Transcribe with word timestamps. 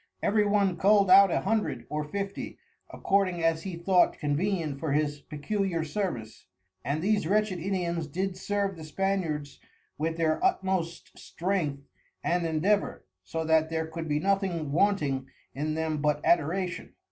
Every 0.23 0.43
one 0.47 0.77
cull'd 0.77 1.11
out 1.11 1.29
a 1.29 1.41
Hundred, 1.41 1.85
or 1.87 2.03
Fifty, 2.03 2.57
according 2.89 3.43
as 3.43 3.61
he 3.61 3.75
thought 3.75 4.17
convenient 4.17 4.79
for 4.79 4.93
his 4.93 5.19
peculiar 5.21 5.83
service, 5.83 6.47
and 6.83 7.03
these 7.03 7.27
wretched 7.27 7.59
Indians 7.59 8.07
did 8.07 8.35
serve 8.35 8.77
the 8.77 8.83
Spaniards 8.83 9.59
with 9.99 10.17
their 10.17 10.43
utmost 10.43 11.19
strength 11.19 11.83
and 12.23 12.47
endeavour; 12.47 13.05
so 13.23 13.43
that 13.45 13.69
there 13.69 13.85
could 13.85 14.09
be 14.09 14.19
nothing 14.19 14.71
wanting 14.71 15.27
in 15.53 15.75
them 15.75 16.01
but 16.01 16.19
Adoration. 16.25 16.95